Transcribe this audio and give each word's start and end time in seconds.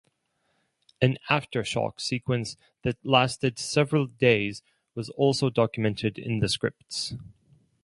An 0.99 1.19
aftershock 1.29 1.99
sequence 2.01 2.57
that 2.81 2.97
lasted 3.05 3.59
several 3.59 4.07
days 4.07 4.63
was 4.95 5.11
also 5.11 5.51
documented 5.51 6.17
in 6.17 6.39
the 6.39 6.49
scripts. 6.49 7.13